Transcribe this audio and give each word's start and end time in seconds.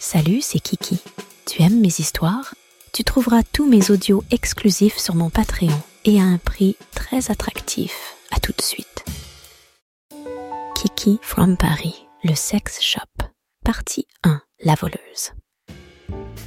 Salut, 0.00 0.40
c'est 0.42 0.60
Kiki. 0.60 1.00
Tu 1.44 1.60
aimes 1.62 1.80
mes 1.80 1.88
histoires? 1.88 2.54
Tu 2.92 3.02
trouveras 3.02 3.42
tous 3.52 3.68
mes 3.68 3.90
audios 3.90 4.22
exclusifs 4.30 4.96
sur 4.96 5.16
mon 5.16 5.28
Patreon 5.28 5.76
et 6.04 6.20
à 6.20 6.22
un 6.22 6.38
prix 6.38 6.76
très 6.94 7.32
attractif. 7.32 8.14
À 8.30 8.38
tout 8.38 8.52
de 8.56 8.62
suite. 8.62 9.04
Kiki 10.76 11.18
from 11.20 11.56
Paris, 11.56 12.06
le 12.22 12.36
sex 12.36 12.80
shop. 12.80 13.26
Partie 13.64 14.06
1. 14.22 14.40
La 14.62 14.76
voleuse. 14.76 15.32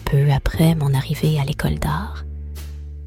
Peu 0.06 0.32
après 0.32 0.74
mon 0.76 0.94
arrivée 0.94 1.38
à 1.38 1.44
l'école 1.44 1.78
d'art, 1.78 2.24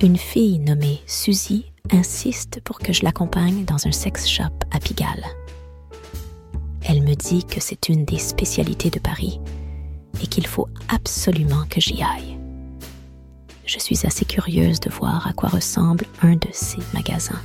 une 0.03 0.19
fille 0.19 0.59
nommée 0.59 1.01
Suzy 1.07 1.73
insiste 1.91 2.61
pour 2.65 2.81
que 2.81 2.93
je 2.93 3.03
l'accompagne 3.03 3.65
dans 3.65 3.87
un 3.87 3.93
sex 3.93 4.29
shop 4.29 4.53
à 4.71 4.79
Pigalle. 4.79 5.25
Elle 6.83 7.03
me 7.03 7.15
dit 7.15 7.45
que 7.45 7.61
c'est 7.61 7.89
une 7.89 8.05
des 8.05 8.19
spécialités 8.19 8.91
de 8.91 8.99
Paris 8.99 9.41
qu'il 10.27 10.47
faut 10.47 10.69
absolument 10.89 11.65
que 11.69 11.81
j'y 11.81 12.03
aille. 12.03 12.39
Je 13.67 13.79
suis 13.79 14.07
assez 14.07 14.25
curieuse 14.25 14.81
de 14.81 14.91
voir 14.91 15.27
à 15.27 15.33
quoi 15.33 15.49
ressemble 15.49 16.05
un 16.23 16.35
de 16.37 16.49
ces 16.53 16.79
magasins, 16.93 17.41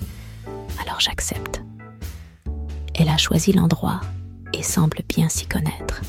alors 0.81 0.99
j'accepte. 0.99 1.61
Elle 2.93 3.09
a 3.09 3.17
choisi 3.17 3.53
l'endroit 3.53 4.01
et 4.53 4.61
semble 4.61 4.99
bien 5.07 5.29
s'y 5.29 5.45
connaître. 5.45 6.01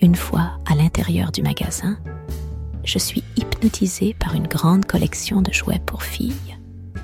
Une 0.00 0.14
fois 0.14 0.58
à 0.66 0.74
l'intérieur 0.74 1.32
du 1.32 1.42
magasin, 1.42 1.98
je 2.84 2.98
suis 2.98 3.24
hypnotisée 3.36 4.14
par 4.14 4.34
une 4.34 4.46
grande 4.46 4.84
collection 4.84 5.42
de 5.42 5.52
jouets 5.52 5.82
pour 5.84 6.04
filles, 6.04 6.56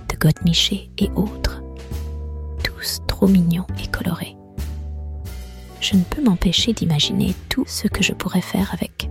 de 0.09 0.17
godemichés 0.17 0.91
et 0.99 1.11
autres, 1.17 1.63
tous 2.63 3.01
trop 3.09 3.27
mignons 3.27 3.67
et 3.83 3.89
colorés 3.89 4.37
je 5.83 5.97
ne 5.97 6.05
peux 6.05 6.23
m'empêcher 6.23 6.73
d'imaginer 6.73 7.35
tout 7.49 7.65
ce 7.67 7.89
que 7.89 8.05
je 8.05 8.13
pourrais 8.13 8.41
faire 8.41 8.73
avec. 8.73 9.11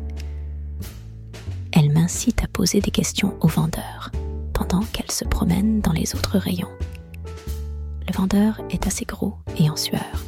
Elle 1.74 1.92
m'incite 1.92 2.44
à 2.44 2.48
poser 2.48 2.80
des 2.80 2.92
questions 2.92 3.36
au 3.42 3.48
vendeur 3.48 4.10
pendant 4.54 4.82
qu'elle 4.94 5.12
se 5.12 5.26
promène 5.26 5.82
dans 5.82 5.92
les 5.92 6.16
autres 6.16 6.38
rayons. 6.38 6.72
Le 8.08 8.14
vendeur 8.14 8.62
est 8.70 8.88
assez 8.88 9.04
gros 9.04 9.36
et 9.58 9.70
en 9.70 9.76
sueur. 9.76 10.24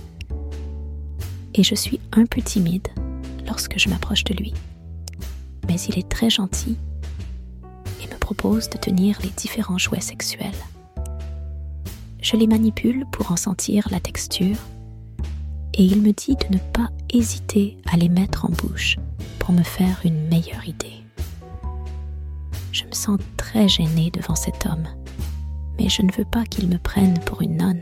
Et 1.55 1.63
je 1.63 1.75
suis 1.75 2.02
un 2.11 2.25
peu 2.25 2.41
timide 2.41 2.89
lorsque 3.47 3.80
je 3.80 3.88
m'approche 3.88 4.25
de 4.25 4.33
lui. 4.33 4.53
Mais 5.67 5.80
il 5.80 5.97
est 5.97 6.09
très 6.09 6.30
gentil 6.30 6.78
et 8.02 8.07
me 8.13 8.17
propose 8.19 8.69
de 8.69 8.78
tenir 8.78 9.17
les 9.23 9.30
différents 9.30 9.78
jouets 9.78 10.02
sexuels. 10.02 10.52
Je 12.22 12.35
les 12.35 12.47
manipule 12.47 13.05
pour 13.11 13.31
en 13.31 13.38
sentir 13.38 13.88
la 13.91 14.00
texture 14.02 14.57
et 15.73 15.83
il 15.83 16.02
me 16.02 16.11
dit 16.11 16.35
de 16.35 16.55
ne 16.55 16.59
pas 16.71 16.89
hésiter 17.09 17.77
à 17.91 17.97
les 17.97 18.09
mettre 18.09 18.45
en 18.45 18.49
bouche 18.49 18.97
pour 19.39 19.53
me 19.53 19.63
faire 19.63 19.99
une 20.05 20.27
meilleure 20.27 20.67
idée. 20.67 21.03
Je 22.71 22.85
me 22.85 22.93
sens 22.93 23.19
très 23.38 23.67
gênée 23.67 24.11
devant 24.11 24.35
cet 24.35 24.66
homme, 24.66 24.88
mais 25.79 25.89
je 25.89 26.01
ne 26.01 26.11
veux 26.11 26.25
pas 26.25 26.44
qu'il 26.45 26.67
me 26.67 26.77
prenne 26.77 27.19
pour 27.19 27.41
une 27.41 27.57
nonne. 27.57 27.81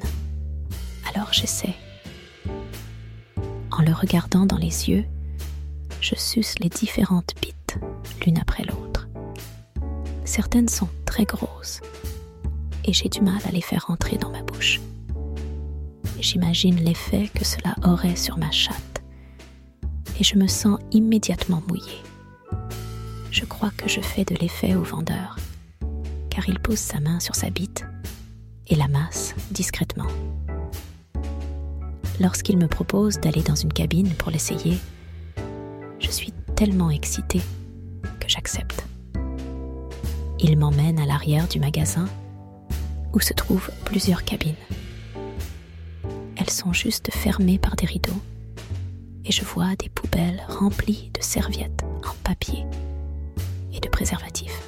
Alors 1.13 1.31
j'essaie. 1.33 1.75
En 3.71 3.81
le 3.81 3.93
regardant 3.93 4.45
dans 4.45 4.57
les 4.57 4.89
yeux, 4.89 5.05
je 6.01 6.15
suce 6.15 6.59
les 6.59 6.69
différentes 6.69 7.33
bites 7.41 7.77
l'une 8.25 8.37
après 8.37 8.63
l'autre. 8.63 9.07
Certaines 10.25 10.69
sont 10.69 10.89
très 11.05 11.25
grosses 11.25 11.81
et 12.85 12.93
j'ai 12.93 13.09
du 13.09 13.21
mal 13.21 13.39
à 13.47 13.51
les 13.51 13.61
faire 13.61 13.85
entrer 13.89 14.17
dans 14.17 14.31
ma 14.31 14.43
bouche 14.43 14.79
j'imagine 16.21 16.75
l'effet 16.77 17.29
que 17.33 17.43
cela 17.43 17.75
aurait 17.83 18.15
sur 18.15 18.37
ma 18.37 18.51
chatte, 18.51 19.03
et 20.19 20.23
je 20.23 20.35
me 20.37 20.47
sens 20.47 20.79
immédiatement 20.91 21.61
mouillée. 21.67 22.01
Je 23.31 23.45
crois 23.45 23.71
que 23.75 23.89
je 23.89 24.01
fais 24.01 24.23
de 24.23 24.35
l'effet 24.35 24.75
au 24.75 24.83
vendeur, 24.83 25.37
car 26.29 26.47
il 26.47 26.59
pose 26.59 26.77
sa 26.77 26.99
main 26.99 27.19
sur 27.19 27.35
sa 27.35 27.49
bite 27.49 27.85
et 28.67 28.75
la 28.75 28.87
masse 28.87 29.35
discrètement. 29.51 30.07
Lorsqu'il 32.19 32.57
me 32.57 32.67
propose 32.67 33.19
d'aller 33.19 33.41
dans 33.41 33.55
une 33.55 33.73
cabine 33.73 34.09
pour 34.09 34.29
l'essayer, 34.31 34.77
je 35.99 36.09
suis 36.09 36.33
tellement 36.55 36.91
excitée 36.91 37.41
que 38.19 38.29
j'accepte. 38.29 38.85
Il 40.39 40.57
m'emmène 40.57 40.99
à 40.99 41.05
l'arrière 41.05 41.47
du 41.47 41.59
magasin 41.59 42.07
où 43.13 43.19
se 43.19 43.33
trouvent 43.33 43.71
plusieurs 43.85 44.23
cabines 44.23 44.55
elles 46.41 46.49
sont 46.49 46.73
juste 46.73 47.11
fermées 47.11 47.59
par 47.59 47.75
des 47.75 47.85
rideaux. 47.85 48.19
Et 49.25 49.31
je 49.31 49.45
vois 49.45 49.75
des 49.75 49.89
poubelles 49.89 50.43
remplies 50.49 51.11
de 51.13 51.21
serviettes 51.21 51.83
en 52.03 52.15
papier 52.23 52.65
et 53.71 53.79
de 53.79 53.87
préservatifs. 53.87 54.59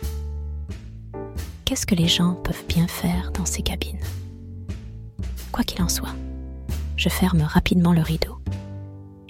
Qu'est-ce 1.65 1.87
que 1.87 1.95
les 1.95 2.07
gens 2.07 2.35
peuvent 2.35 2.63
bien 2.67 2.87
faire 2.87 3.31
dans 3.31 3.45
ces 3.45 3.63
cabines? 3.63 4.03
Quoi 5.51 5.63
qu'il 5.63 5.81
en 5.81 5.89
soit, 5.89 6.13
je 6.95 7.09
ferme 7.09 7.41
rapidement 7.41 7.93
le 7.93 8.01
rideau 8.01 8.37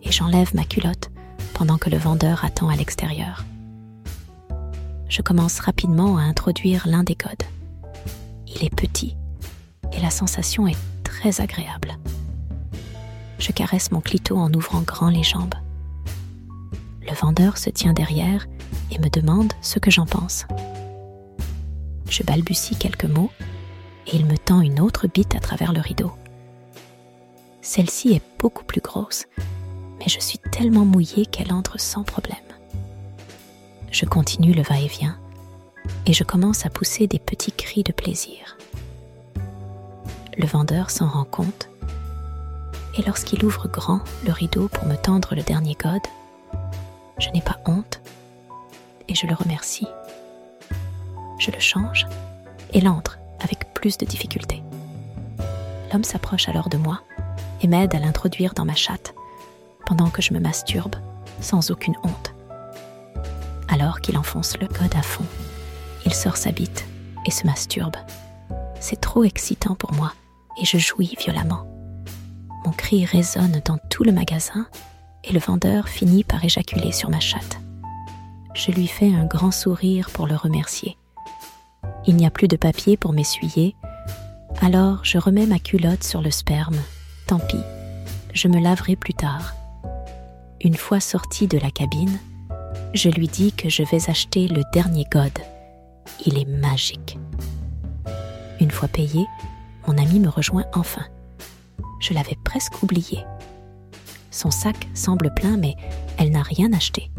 et 0.04 0.12
j'enlève 0.12 0.54
ma 0.54 0.66
culotte 0.66 1.12
pendant 1.54 1.78
que 1.78 1.90
le 1.90 1.98
vendeur 1.98 2.44
attend 2.44 2.68
à 2.68 2.76
l'extérieur. 2.76 3.46
Je 5.08 5.22
commence 5.22 5.62
rapidement 5.62 6.18
à 6.18 6.24
introduire 6.24 6.88
l'un 6.88 7.04
des 7.04 7.16
codes. 7.16 7.44
Il 8.48 8.66
est 8.66 8.76
petit 8.76 9.16
et 9.94 10.02
la 10.02 10.10
sensation 10.10 10.68
est 10.68 10.78
très 11.06 11.40
agréable 11.40 11.98
je 13.44 13.52
caresse 13.52 13.92
mon 13.92 14.00
clito 14.00 14.38
en 14.38 14.54
ouvrant 14.54 14.82
grand 14.82 15.10
les 15.10 15.24
jambes. 15.24 15.56
Le 17.02 17.14
vendeur 17.14 17.58
se 17.58 17.70
tient 17.70 17.92
derrière 17.92 18.48
et 18.90 19.00
me 19.00 19.10
demande 19.10 19.52
ce 19.62 19.80
que 19.80 19.92
j'en 19.92 20.06
pense. 20.06 20.46
Je 22.10 22.24
balbutie 22.24 22.78
quelques 22.78 23.06
mots 23.06 23.32
et 24.08 24.16
il 24.16 24.26
me 24.26 24.38
tend 24.38 24.62
une 24.62 24.80
autre 24.80 25.08
bite 25.08 25.36
à 25.36 25.40
travers 25.40 25.74
le 25.74 25.82
rideau. 25.82 26.14
Celle-ci 27.62 28.14
est 28.14 28.22
beaucoup 28.40 28.64
plus 28.64 28.82
grosse, 28.82 29.26
mais 30.00 30.08
je 30.08 30.20
suis 30.20 30.40
tellement 30.40 30.86
mouillée 30.86 31.26
qu'elle 31.26 31.52
entre 31.52 31.80
sans 31.80 32.04
problème. 32.04 32.38
Je 33.92 34.06
continue 34.06 34.54
le 34.54 34.64
va-et-vient 34.64 35.18
et 36.06 36.14
je 36.14 36.24
commence 36.24 36.66
à 36.66 36.70
pousser 36.70 37.08
des 37.08 37.20
petits 37.20 37.52
cris 37.52 37.84
de 37.84 37.92
plaisir. 37.92 38.58
Le 40.38 40.48
vendeur 40.48 40.90
s'en 40.90 41.10
rend 41.10 41.26
compte 41.26 41.70
et 42.96 43.02
lorsqu'il 43.04 43.44
ouvre 43.44 43.68
grand 43.68 44.02
le 44.26 44.32
rideau 44.32 44.68
pour 44.68 44.86
me 44.86 44.96
tendre 44.96 45.36
le 45.36 45.42
dernier 45.42 45.76
code, 45.76 46.02
je 47.18 47.30
n'ai 47.30 47.42
pas 47.42 47.60
honte 47.66 48.02
et 49.08 49.16
je 49.16 49.28
le 49.28 49.34
remercie. 49.34 49.88
Je 51.40 51.52
le 51.52 51.60
change 51.60 52.06
et 52.72 52.82
l'entre 52.82 53.20
avec 53.42 53.74
plus 53.74 53.98
de 53.98 54.06
difficulté. 54.06 54.64
L'homme 55.92 56.04
s'approche 56.04 56.48
alors 56.50 56.70
de 56.70 56.78
moi 56.78 57.02
et 57.62 57.68
m'aide 57.68 57.96
à 57.96 58.00
l'introduire 58.00 58.54
dans 58.54 58.66
ma 58.66 58.76
chatte 58.76 59.14
pendant 59.86 60.10
que 60.10 60.22
je 60.22 60.34
me 60.34 60.40
masturbe 60.40 60.96
sans 61.40 61.72
aucune 61.72 61.96
honte. 62.04 62.34
Alors 63.70 64.02
qu'il 64.02 64.18
enfonce 64.18 64.58
le 64.60 64.68
code 64.68 64.96
à 64.96 65.02
fond, 65.02 65.26
il 66.06 66.14
sort 66.14 66.38
sa 66.38 66.52
bite 66.52 66.86
et 67.26 67.32
se 67.32 67.46
masturbe. 67.46 67.96
C'est 68.80 69.02
trop 69.02 69.24
excitant 69.24 69.76
pour 69.76 69.94
moi 69.94 70.14
et 70.62 70.66
je 70.66 70.78
jouis 70.78 71.16
violemment. 71.20 71.73
Mon 72.66 72.72
cri 72.72 73.06
résonne 73.06 73.62
dans 73.66 73.78
tout 73.90 74.04
le 74.04 74.12
magasin 74.12 74.68
et 75.24 75.34
le 75.34 75.40
vendeur 75.40 75.90
finit 75.90 76.24
par 76.24 76.44
éjaculer 76.44 76.92
sur 76.92 77.10
ma 77.10 77.20
chatte. 77.20 77.60
Je 78.54 78.72
lui 78.72 78.88
fais 78.88 79.14
un 79.14 79.26
grand 79.26 79.52
sourire 79.52 80.10
pour 80.12 80.28
le 80.28 80.36
remercier. 80.36 80.98
Il 82.06 82.16
n'y 82.16 82.26
a 82.26 82.32
plus 82.32 82.48
de 82.48 82.56
papier 82.56 82.98
pour 82.98 83.14
m'essuyer, 83.14 83.76
alors 84.62 85.04
je 85.04 85.18
remets 85.18 85.46
ma 85.46 85.60
culotte 85.60 86.04
sur 86.04 86.22
le 86.22 86.32
sperme. 86.32 86.78
Tant 87.28 87.40
pis, 87.40 87.64
je 88.34 88.48
me 88.48 88.60
laverai 88.60 88.96
plus 88.96 89.14
tard. 89.14 89.56
Une 90.62 90.76
fois 90.76 91.00
sorti 91.00 91.48
de 91.48 91.58
la 91.58 91.72
cabine, 91.72 92.20
je 92.94 93.10
lui 93.10 93.28
dis 93.28 93.52
que 93.52 93.70
je 93.70 93.84
vais 93.84 94.10
acheter 94.10 94.48
le 94.48 94.64
dernier 94.72 95.06
god. 95.12 95.32
Il 96.26 96.38
est 96.38 96.46
magique. 96.48 97.18
Une 98.60 98.72
fois 98.72 98.88
payé, 98.88 99.26
mon 99.88 99.98
ami 99.98 100.20
me 100.20 100.30
rejoint 100.30 100.66
enfin 100.74 101.04
je 102.04 102.14
l'avais 102.14 102.38
presque 102.44 102.84
oublié. 102.84 103.26
Son 104.30 104.52
sac 104.52 104.90
semble 104.94 105.34
plein, 105.34 105.58
mais 105.58 105.76
elle 106.18 106.32
n'a 106.32 106.44
rien 106.44 106.74
acheté. 106.74 107.10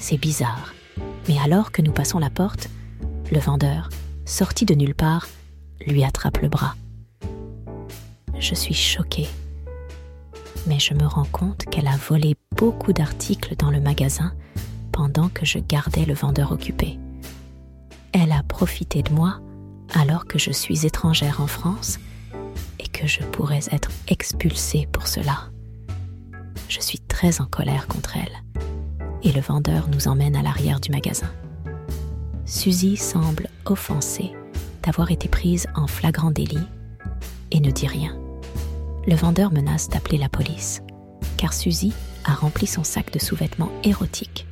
C'est 0.00 0.18
bizarre. 0.18 0.74
Mais 1.28 1.38
alors 1.38 1.70
que 1.70 1.82
nous 1.82 1.92
passons 1.92 2.18
la 2.18 2.30
porte, 2.30 2.68
le 3.30 3.38
vendeur, 3.38 3.88
sorti 4.24 4.64
de 4.64 4.74
nulle 4.74 4.94
part, 4.94 5.28
lui 5.86 6.02
attrape 6.04 6.38
le 6.38 6.48
bras. 6.48 6.74
Je 8.38 8.54
suis 8.54 8.74
choquée. 8.74 9.28
Mais 10.66 10.80
je 10.80 10.94
me 10.94 11.06
rends 11.06 11.26
compte 11.30 11.64
qu'elle 11.66 11.86
a 11.86 11.96
volé 11.96 12.34
beaucoup 12.56 12.92
d'articles 12.92 13.54
dans 13.56 13.70
le 13.70 13.80
magasin 13.80 14.32
pendant 14.90 15.28
que 15.28 15.46
je 15.46 15.58
gardais 15.58 16.04
le 16.04 16.14
vendeur 16.14 16.50
occupé. 16.50 16.98
Elle 18.12 18.32
a 18.32 18.42
profité 18.42 19.02
de 19.02 19.12
moi 19.12 19.40
alors 19.94 20.26
que 20.26 20.38
je 20.38 20.50
suis 20.50 20.86
étrangère 20.86 21.40
en 21.40 21.46
France 21.46 21.98
que 22.96 23.06
je 23.06 23.20
pourrais 23.20 23.60
être 23.72 23.90
expulsée 24.08 24.88
pour 24.90 25.06
cela. 25.06 25.50
Je 26.68 26.80
suis 26.80 26.98
très 26.98 27.42
en 27.42 27.44
colère 27.44 27.86
contre 27.88 28.16
elle 28.16 28.62
et 29.22 29.32
le 29.32 29.40
vendeur 29.40 29.88
nous 29.88 30.08
emmène 30.08 30.34
à 30.34 30.42
l'arrière 30.42 30.80
du 30.80 30.90
magasin. 30.90 31.30
Suzy 32.46 32.96
semble 32.96 33.48
offensée 33.66 34.32
d'avoir 34.82 35.10
été 35.10 35.28
prise 35.28 35.66
en 35.74 35.86
flagrant 35.86 36.30
délit 36.30 36.66
et 37.50 37.60
ne 37.60 37.70
dit 37.70 37.86
rien. 37.86 38.16
Le 39.06 39.14
vendeur 39.14 39.52
menace 39.52 39.88
d'appeler 39.88 40.16
la 40.16 40.28
police, 40.28 40.80
car 41.36 41.52
Suzy 41.52 41.92
a 42.24 42.32
rempli 42.32 42.66
son 42.66 42.82
sac 42.82 43.12
de 43.12 43.18
sous-vêtements 43.18 43.72
érotiques. 43.84 44.46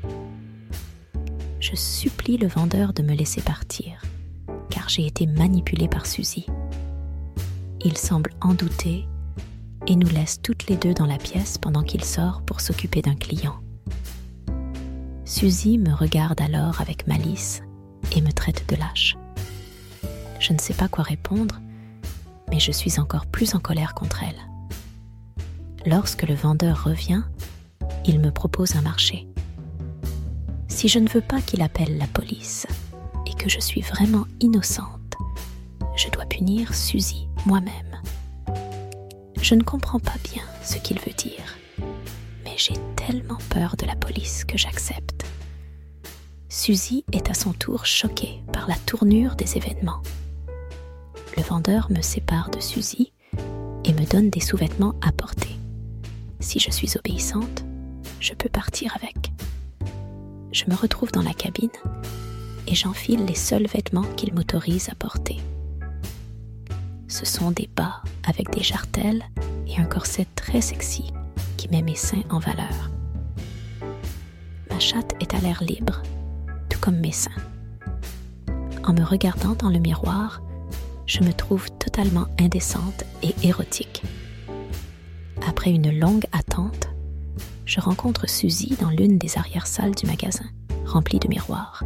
Je 1.60 1.74
supplie 1.76 2.36
le 2.36 2.46
vendeur 2.46 2.92
de 2.92 3.02
me 3.02 3.14
laisser 3.14 3.40
partir, 3.40 4.02
car 4.68 4.88
j'ai 4.88 5.06
été 5.06 5.26
manipulée 5.26 5.88
par 5.88 6.04
Suzy. 6.04 6.46
Il 7.86 7.98
semble 7.98 8.30
en 8.40 8.54
douter 8.54 9.06
et 9.86 9.94
nous 9.94 10.08
laisse 10.08 10.40
toutes 10.40 10.68
les 10.68 10.76
deux 10.76 10.94
dans 10.94 11.04
la 11.04 11.18
pièce 11.18 11.58
pendant 11.58 11.82
qu'il 11.82 12.02
sort 12.02 12.40
pour 12.40 12.62
s'occuper 12.62 13.02
d'un 13.02 13.14
client. 13.14 13.56
Suzy 15.26 15.76
me 15.76 15.92
regarde 15.92 16.40
alors 16.40 16.80
avec 16.80 17.06
malice 17.06 17.62
et 18.16 18.22
me 18.22 18.32
traite 18.32 18.66
de 18.70 18.76
lâche. 18.76 19.18
Je 20.40 20.54
ne 20.54 20.58
sais 20.58 20.72
pas 20.72 20.88
quoi 20.88 21.04
répondre, 21.04 21.60
mais 22.50 22.58
je 22.58 22.72
suis 22.72 22.98
encore 22.98 23.26
plus 23.26 23.54
en 23.54 23.60
colère 23.60 23.92
contre 23.92 24.22
elle. 24.22 24.40
Lorsque 25.84 26.22
le 26.22 26.34
vendeur 26.34 26.84
revient, 26.84 27.22
il 28.06 28.18
me 28.18 28.30
propose 28.30 28.76
un 28.76 28.82
marché. 28.82 29.26
Si 30.68 30.88
je 30.88 30.98
ne 30.98 31.08
veux 31.08 31.20
pas 31.20 31.42
qu'il 31.42 31.60
appelle 31.60 31.98
la 31.98 32.06
police 32.06 32.66
et 33.26 33.34
que 33.34 33.50
je 33.50 33.60
suis 33.60 33.82
vraiment 33.82 34.24
innocente, 34.40 35.16
je 35.96 36.08
dois 36.08 36.24
punir 36.24 36.74
Suzy 36.74 37.28
moi-même. 37.46 38.00
Je 39.40 39.54
ne 39.54 39.62
comprends 39.62 40.00
pas 40.00 40.16
bien 40.32 40.42
ce 40.62 40.78
qu'il 40.78 40.98
veut 40.98 41.12
dire, 41.12 41.58
mais 42.44 42.54
j'ai 42.56 42.74
tellement 42.96 43.38
peur 43.50 43.76
de 43.76 43.86
la 43.86 43.96
police 43.96 44.44
que 44.44 44.56
j'accepte. 44.56 45.26
Suzy 46.48 47.04
est 47.12 47.28
à 47.28 47.34
son 47.34 47.52
tour 47.52 47.84
choquée 47.84 48.40
par 48.52 48.68
la 48.68 48.76
tournure 48.86 49.34
des 49.34 49.56
événements. 49.56 50.00
Le 51.36 51.42
vendeur 51.42 51.90
me 51.90 52.00
sépare 52.00 52.50
de 52.50 52.60
Suzy 52.60 53.12
et 53.84 53.92
me 53.92 54.06
donne 54.06 54.30
des 54.30 54.40
sous-vêtements 54.40 54.94
à 55.06 55.12
porter. 55.12 55.56
Si 56.40 56.60
je 56.60 56.70
suis 56.70 56.96
obéissante, 56.96 57.64
je 58.20 58.32
peux 58.34 58.48
partir 58.48 58.96
avec. 58.96 59.32
Je 60.52 60.64
me 60.68 60.74
retrouve 60.74 61.10
dans 61.10 61.22
la 61.22 61.34
cabine 61.34 61.68
et 62.66 62.74
j'enfile 62.74 63.26
les 63.26 63.34
seuls 63.34 63.66
vêtements 63.66 64.06
qu'il 64.16 64.32
m'autorise 64.32 64.88
à 64.88 64.94
porter. 64.94 65.38
Ce 67.14 67.24
sont 67.24 67.52
des 67.52 67.70
bas 67.76 68.02
avec 68.26 68.50
des 68.50 68.64
jartelles 68.64 69.22
et 69.68 69.80
un 69.80 69.84
corset 69.84 70.26
très 70.34 70.60
sexy 70.60 71.12
qui 71.56 71.68
met 71.68 71.80
mes 71.80 71.94
seins 71.94 72.24
en 72.28 72.40
valeur. 72.40 72.90
Ma 74.68 74.80
chatte 74.80 75.12
est 75.20 75.32
à 75.32 75.38
l'air 75.38 75.62
libre, 75.62 76.02
tout 76.68 76.80
comme 76.80 76.98
mes 76.98 77.12
seins. 77.12 77.30
En 78.82 78.94
me 78.94 79.04
regardant 79.04 79.54
dans 79.54 79.70
le 79.70 79.78
miroir, 79.78 80.42
je 81.06 81.20
me 81.20 81.32
trouve 81.32 81.70
totalement 81.78 82.26
indécente 82.40 83.04
et 83.22 83.32
érotique. 83.46 84.02
Après 85.46 85.70
une 85.70 85.96
longue 85.96 86.26
attente, 86.32 86.88
je 87.64 87.78
rencontre 87.80 88.28
Suzy 88.28 88.76
dans 88.80 88.90
l'une 88.90 89.18
des 89.18 89.38
arrière-salles 89.38 89.94
du 89.94 90.06
magasin, 90.06 90.46
remplie 90.84 91.20
de 91.20 91.28
miroirs. 91.28 91.84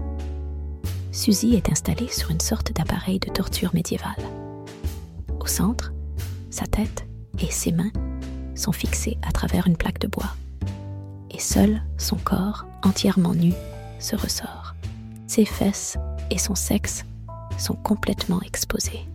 Suzy 1.13 1.55
est 1.55 1.71
installée 1.71 2.09
sur 2.09 2.31
une 2.31 2.41
sorte 2.41 2.73
d'appareil 2.73 3.19
de 3.19 3.29
torture 3.29 3.75
médiévale. 3.75 4.38
Centre, 5.49 5.93
sa 6.51 6.67
tête 6.67 7.07
et 7.39 7.51
ses 7.51 7.73
mains 7.73 7.93
sont 8.55 8.73
fixées 8.73 9.19
à 9.27 9.33
travers 9.33 9.67
une 9.67 9.77
plaque 9.77 10.01
de 10.01 10.09
bois, 10.09 10.35
et 11.31 11.39
seul 11.39 11.83
son 11.97 12.17
corps, 12.17 12.67
entièrement 12.83 13.35
nu, 13.35 13.53
se 13.99 14.17
ressort. 14.17 14.75
Ses 15.27 15.45
fesses 15.45 15.97
et 16.31 16.39
son 16.39 16.55
sexe 16.55 17.05
sont 17.59 17.75
complètement 17.75 18.41
exposés. 18.43 19.09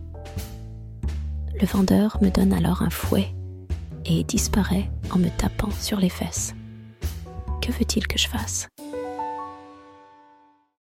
Le 1.60 1.66
vendeur 1.66 2.18
me 2.20 2.30
donne 2.30 2.52
alors 2.52 2.82
un 2.82 2.90
fouet 2.90 3.34
et 4.04 4.24
disparaît 4.24 4.90
en 5.10 5.18
me 5.18 5.28
tapant 5.28 5.70
sur 5.70 5.98
les 5.98 6.08
fesses. 6.08 6.54
Que 7.60 7.72
veut-il 7.72 8.06
que 8.06 8.18
je 8.18 8.28
fasse? 8.28 8.68